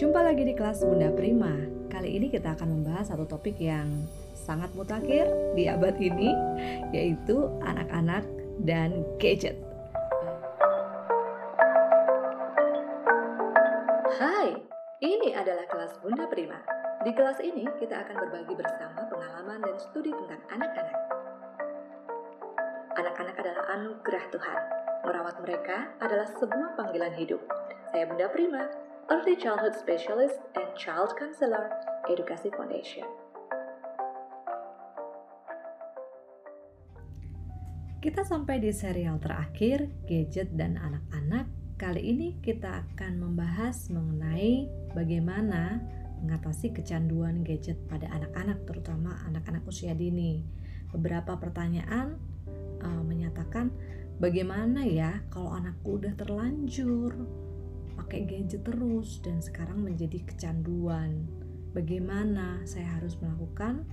[0.00, 1.52] Jumpa lagi di kelas Bunda Prima.
[1.92, 6.32] Kali ini kita akan membahas satu topik yang sangat mutakhir di abad ini,
[6.88, 8.24] yaitu anak-anak
[8.64, 9.60] dan gadget.
[14.16, 14.56] Hai,
[15.04, 16.56] ini adalah kelas Bunda Prima.
[17.04, 20.98] Di kelas ini kita akan berbagi bersama pengalaman dan studi tentang anak-anak.
[22.96, 24.60] Anak-anak adalah anugerah Tuhan.
[25.04, 27.44] Merawat mereka adalah sebuah panggilan hidup.
[27.92, 28.64] Saya Bunda Prima,
[29.10, 31.66] Early Childhood Specialist and Child Counselor,
[32.06, 33.02] Edukasi Foundation.
[37.98, 41.50] Kita sampai di serial terakhir, gadget dan anak-anak.
[41.74, 45.82] Kali ini kita akan membahas mengenai bagaimana
[46.22, 50.46] mengatasi kecanduan gadget pada anak-anak, terutama anak-anak usia dini.
[50.94, 52.14] Beberapa pertanyaan
[52.78, 53.74] uh, menyatakan
[54.22, 57.49] bagaimana ya kalau anakku udah terlanjur
[58.00, 61.28] pakai gadget terus dan sekarang menjadi kecanduan.
[61.76, 63.86] Bagaimana saya harus melakukan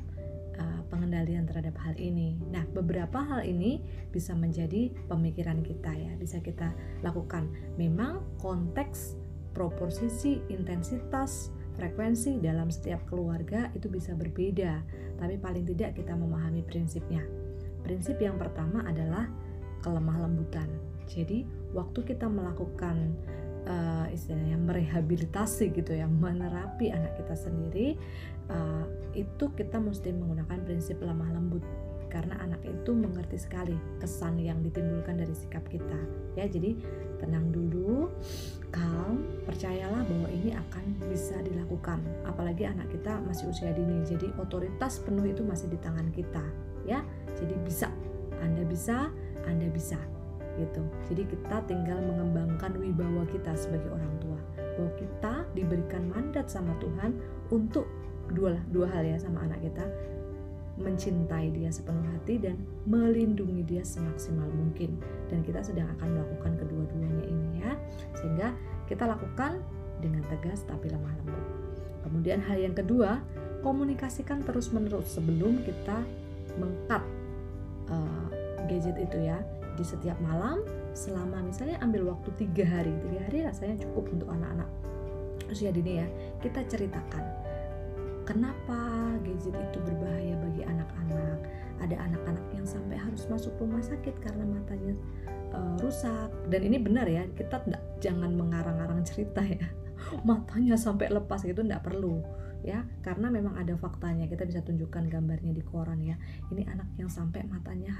[0.58, 2.40] uh, pengendalian terhadap hal ini.
[2.50, 6.74] Nah, beberapa hal ini bisa menjadi pemikiran kita ya, bisa kita
[7.06, 7.52] lakukan.
[7.76, 9.20] Memang konteks,
[9.54, 14.82] proporsi, intensitas, frekuensi dalam setiap keluarga itu bisa berbeda,
[15.22, 17.22] tapi paling tidak kita memahami prinsipnya.
[17.86, 19.30] Prinsip yang pertama adalah
[19.86, 20.68] kelemah lembutan.
[21.06, 23.16] Jadi, waktu kita melakukan
[23.68, 28.00] uh, istilahnya merehabilitasi gitu ya menerapi anak kita sendiri
[28.50, 31.64] uh, itu kita mesti menggunakan prinsip lemah lembut.
[32.08, 36.00] Karena anak itu mengerti sekali kesan yang ditimbulkan dari sikap kita.
[36.40, 36.80] Ya jadi
[37.20, 38.08] tenang dulu
[38.72, 42.00] calm percayalah bahwa ini akan bisa dilakukan.
[42.24, 46.44] Apalagi anak kita masih usia dini jadi otoritas penuh itu masih di tangan kita.
[46.88, 47.04] Ya
[47.36, 47.92] jadi bisa.
[48.40, 49.12] Anda bisa
[49.48, 50.00] anda bisa
[50.58, 50.82] gitu.
[51.10, 54.40] Jadi kita tinggal mengembangkan wibawa kita sebagai orang tua.
[54.78, 57.18] Bahwa kita diberikan mandat sama Tuhan
[57.50, 57.86] untuk
[58.34, 59.86] dua dua hal ya sama anak kita.
[60.78, 64.98] Mencintai dia sepenuh hati dan melindungi dia semaksimal mungkin.
[65.30, 67.74] Dan kita sedang akan melakukan kedua-duanya ini ya.
[68.14, 68.54] Sehingga
[68.86, 69.58] kita lakukan
[69.98, 71.46] dengan tegas tapi lemah lembut.
[72.06, 73.20] Kemudian hal yang kedua
[73.66, 76.06] komunikasikan terus menerus sebelum kita
[76.62, 77.02] mengkat
[77.90, 78.30] uh,
[78.70, 79.42] gadget itu ya
[79.78, 80.66] di setiap malam
[80.98, 84.70] selama misalnya ambil waktu tiga hari tiga hari rasanya cukup untuk anak-anak.
[85.48, 86.08] Usia dini ya
[86.42, 87.24] kita ceritakan
[88.28, 91.40] kenapa gadget itu berbahaya bagi anak-anak.
[91.78, 94.98] Ada anak-anak yang sampai harus masuk rumah sakit karena matanya
[95.56, 96.28] uh, rusak.
[96.52, 99.64] Dan ini benar ya kita tidak jangan mengarang-arang cerita ya.
[100.28, 102.22] Matanya sampai lepas gitu tidak perlu
[102.66, 104.28] ya karena memang ada faktanya.
[104.28, 106.20] Kita bisa tunjukkan gambarnya di koran ya.
[106.52, 107.94] Ini anak yang sampai matanya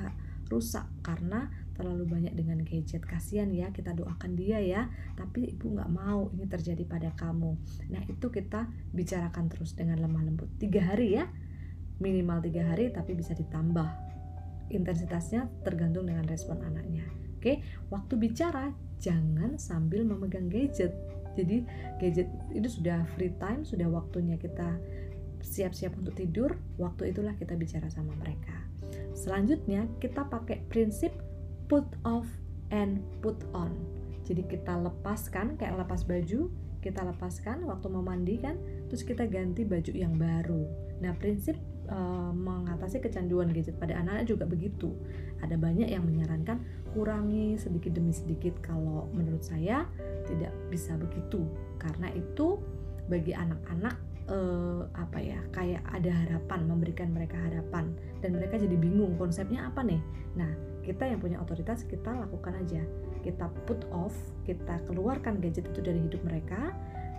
[0.52, 3.06] rusak karena terlalu banyak dengan gadget.
[3.06, 4.90] Kasihan ya kita doakan dia ya.
[5.14, 7.54] Tapi ibu nggak mau ini terjadi pada kamu.
[7.94, 10.50] Nah itu kita bicarakan terus dengan lemah lembut.
[10.58, 11.30] Tiga hari ya.
[12.02, 13.88] Minimal tiga hari tapi bisa ditambah.
[14.74, 17.06] Intensitasnya tergantung dengan respon anaknya.
[17.38, 17.62] Oke
[17.94, 20.92] waktu bicara jangan sambil memegang gadget.
[21.38, 21.62] Jadi
[22.02, 24.82] gadget itu sudah free time sudah waktunya kita
[25.42, 28.58] siap-siap untuk tidur waktu itulah kita bicara sama mereka.
[29.14, 31.14] Selanjutnya kita pakai prinsip
[31.68, 32.28] put off
[32.72, 33.72] and put on.
[34.28, 36.52] Jadi kita lepaskan kayak lepas baju
[36.88, 38.56] kita lepaskan waktu mau mandi kan
[38.88, 40.64] terus kita ganti baju yang baru.
[41.04, 41.60] Nah prinsip
[41.92, 44.96] uh, mengatasi kecanduan gadget pada anak-anak juga begitu.
[45.44, 46.64] Ada banyak yang menyarankan
[46.96, 49.84] kurangi sedikit demi sedikit kalau menurut saya
[50.30, 51.44] tidak bisa begitu.
[51.82, 52.62] Karena itu
[53.08, 53.96] bagi anak-anak
[54.32, 57.92] uh, apa ya kayak ada harapan memberikan mereka harapan.
[58.24, 60.00] Dan mereka jadi bingung konsepnya apa nih.
[60.40, 62.80] Nah kita yang punya otoritas kita lakukan aja.
[63.20, 64.16] Kita put off
[64.48, 66.72] kita keluarkan gadget itu dari hidup mereka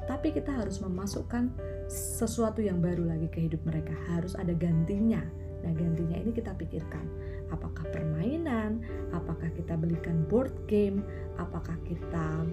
[0.09, 1.53] tapi kita harus memasukkan
[1.93, 3.93] sesuatu yang baru lagi ke hidup mereka.
[4.09, 5.21] Harus ada gantinya.
[5.61, 7.05] Nah gantinya ini kita pikirkan.
[7.53, 8.81] Apakah permainan?
[9.13, 11.05] Apakah kita belikan board game?
[11.37, 12.49] Apakah kita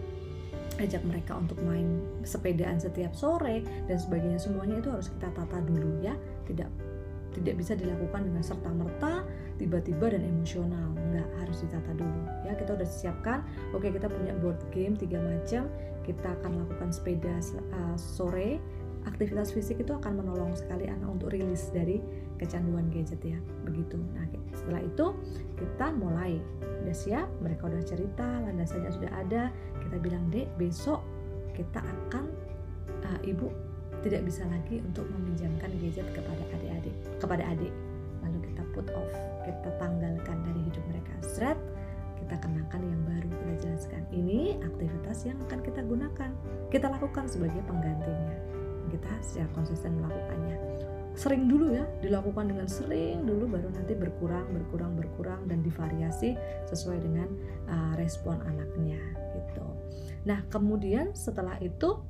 [0.84, 3.64] ajak mereka untuk main sepedaan setiap sore?
[3.88, 4.36] Dan sebagainya.
[4.36, 6.12] Semuanya itu harus kita tata dulu ya.
[6.44, 6.68] Tidak
[7.36, 9.28] tidak bisa dilakukan dengan serta merta
[9.60, 10.96] tiba-tiba dan emosional.
[11.12, 12.22] Nggak harus ditata dulu.
[12.48, 13.44] Ya kita udah siapkan.
[13.76, 15.68] Oke kita punya board game tiga macam.
[16.08, 17.36] Kita akan lakukan sepeda
[17.76, 18.64] uh, sore.
[19.06, 22.02] Aktivitas fisik itu akan menolong sekali anak untuk rilis dari
[22.42, 23.38] kecanduan gadget ya.
[23.68, 24.00] Begitu.
[24.16, 25.06] Nah setelah itu
[25.60, 26.40] kita mulai.
[26.82, 27.28] Udah siap?
[27.44, 29.44] Mereka udah cerita landasannya sudah ada.
[29.84, 31.04] Kita bilang dek besok
[31.56, 32.28] kita akan
[33.08, 33.48] uh, ibu
[34.04, 36.75] tidak bisa lagi untuk meminjamkan gadget kepada adik-adik
[37.22, 37.74] kepada adik.
[38.24, 39.14] Lalu kita put off
[39.46, 41.14] kita tanggalkan dari hidup mereka.
[41.22, 41.60] Zret,
[42.18, 43.30] kita kenakan yang baru.
[43.30, 46.32] Kita jelaskan ini aktivitas yang akan kita gunakan.
[46.74, 48.36] Kita lakukan sebagai penggantinya.
[48.90, 50.58] Kita secara konsisten melakukannya.
[51.16, 56.36] Sering dulu ya dilakukan dengan sering dulu baru nanti berkurang berkurang berkurang dan divariasi
[56.68, 57.32] sesuai dengan
[57.72, 59.00] uh, respon anaknya
[59.32, 59.64] gitu.
[60.28, 62.04] Nah kemudian setelah itu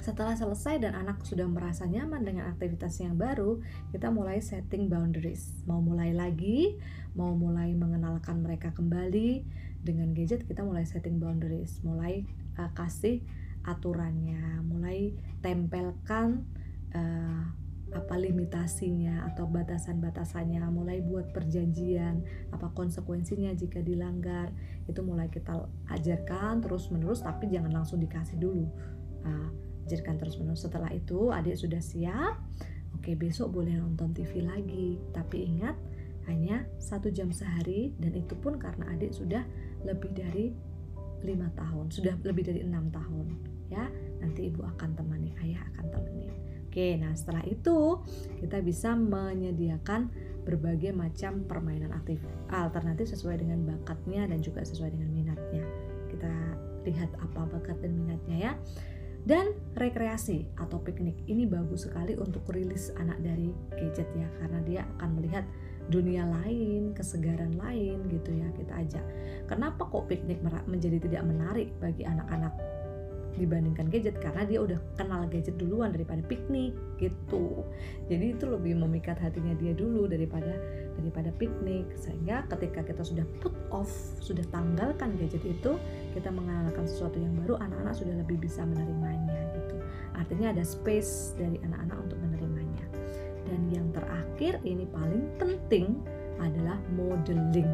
[0.00, 3.60] setelah selesai dan anak sudah merasa nyaman dengan aktivitas yang baru,
[3.92, 5.60] kita mulai setting boundaries.
[5.68, 6.80] Mau mulai lagi,
[7.12, 9.44] mau mulai mengenalkan mereka kembali
[9.84, 12.24] dengan gadget, kita mulai setting boundaries, mulai
[12.56, 13.20] uh, kasih
[13.68, 15.12] aturannya, mulai
[15.44, 16.48] tempelkan
[16.96, 17.44] uh,
[17.90, 22.22] apa limitasinya atau batasan-batasannya, mulai buat perjanjian,
[22.54, 24.54] apa konsekuensinya jika dilanggar,
[24.86, 28.64] itu mulai kita ajarkan terus-menerus, tapi jangan langsung dikasih dulu.
[29.26, 32.40] Uh, ajarkan terus menerus setelah itu adik sudah siap.
[32.96, 34.98] Oke besok boleh nonton TV lagi.
[35.14, 35.76] Tapi ingat
[36.28, 39.42] hanya satu jam sehari dan itu pun karena adik sudah
[39.86, 40.52] lebih dari
[41.24, 41.88] lima tahun.
[41.92, 43.26] Sudah lebih dari enam tahun
[43.72, 43.88] ya.
[44.20, 47.98] Nanti ibu akan temani ayah akan temani oke nah setelah itu
[48.38, 50.06] kita bisa menyediakan
[50.46, 55.66] berbagai macam permainan aktif alternatif sesuai dengan bakatnya dan juga sesuai dengan minatnya.
[56.08, 56.32] Kita
[56.86, 58.52] lihat apa bakat dan minatnya ya
[59.28, 64.82] dan rekreasi atau piknik ini bagus sekali untuk rilis anak dari gadget ya karena dia
[64.96, 65.44] akan melihat
[65.90, 69.04] dunia lain, kesegaran lain gitu ya kita ajak.
[69.50, 70.38] Kenapa kok piknik
[70.70, 72.54] menjadi tidak menarik bagi anak-anak
[73.38, 77.62] dibandingkan gadget karena dia udah kenal gadget duluan daripada piknik gitu.
[78.10, 80.56] Jadi itu lebih memikat hatinya dia dulu daripada
[80.98, 83.90] daripada piknik sehingga ketika kita sudah put off,
[84.20, 85.78] sudah tanggalkan gadget itu,
[86.12, 89.76] kita mengenalkan sesuatu yang baru, anak-anak sudah lebih bisa menerimanya gitu.
[90.18, 92.84] Artinya ada space dari anak-anak untuk menerimanya.
[93.48, 95.98] Dan yang terakhir ini paling penting
[96.38, 97.68] adalah modeling.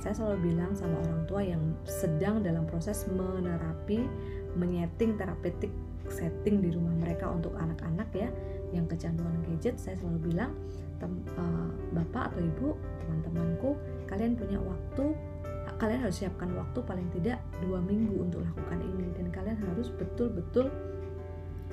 [0.00, 4.04] Saya selalu bilang sama orang tua yang sedang dalam proses menerapi
[4.54, 5.70] menyeting terapeutik
[6.08, 8.28] setting di rumah mereka untuk anak-anak ya.
[8.74, 10.52] Yang kecanduan gadget saya selalu bilang
[10.98, 12.68] tem, uh, bapak atau ibu
[13.02, 13.70] teman-temanku
[14.10, 15.14] kalian punya waktu
[15.74, 19.10] kalian harus siapkan waktu paling tidak dua minggu untuk lakukan ini.
[19.14, 20.70] Dan kalian harus betul-betul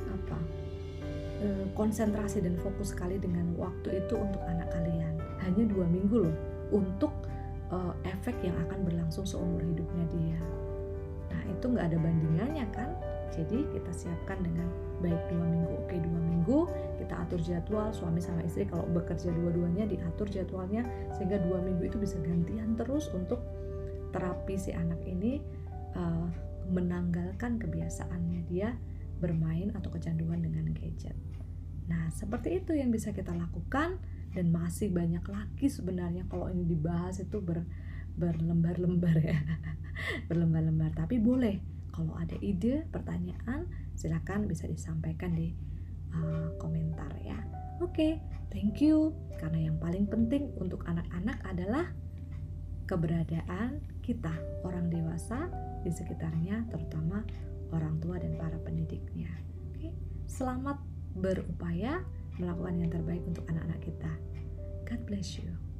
[0.01, 0.37] apa
[1.45, 5.17] uh, konsentrasi dan fokus sekali dengan waktu itu untuk anak kalian.
[5.41, 6.35] Hanya dua minggu loh
[6.71, 7.11] untuk
[7.73, 10.39] uh, efek yang akan berlangsung seumur hidupnya dia
[11.47, 12.89] itu nggak ada bandingannya kan?
[13.31, 14.67] Jadi kita siapkan dengan
[14.99, 16.59] baik dua minggu, oke dua minggu
[17.01, 20.85] kita atur jadwal suami sama istri kalau bekerja dua-duanya diatur jadwalnya
[21.17, 23.41] sehingga dua minggu itu bisa gantian terus untuk
[24.13, 25.41] terapi si anak ini
[25.97, 26.27] uh,
[26.69, 28.75] menanggalkan kebiasaannya dia
[29.17, 31.17] bermain atau kecanduan dengan gadget.
[31.89, 34.01] Nah seperti itu yang bisa kita lakukan
[34.31, 37.67] dan masih banyak lagi sebenarnya kalau ini dibahas itu ber,
[38.21, 39.41] berlembar-lembar ya.
[40.29, 40.93] Berlembar-lembar.
[40.93, 41.57] Tapi boleh.
[41.91, 45.51] Kalau ada ide pertanyaan silahkan bisa disampaikan di
[46.15, 47.35] uh, komentar ya.
[47.81, 48.13] Oke okay,
[48.53, 49.11] thank you.
[49.41, 51.91] Karena yang paling penting untuk anak-anak adalah
[52.87, 54.31] keberadaan kita
[54.63, 55.51] orang dewasa
[55.83, 57.25] di sekitarnya terutama
[57.75, 59.31] orang tua dan para pendidiknya.
[59.67, 59.91] Oke okay?
[60.31, 60.79] selamat
[61.17, 62.05] berupaya
[62.39, 64.13] melakukan yang terbaik untuk anak-anak kita.
[64.87, 65.70] God bless you